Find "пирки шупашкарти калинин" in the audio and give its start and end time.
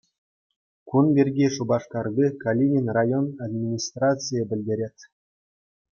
1.15-2.87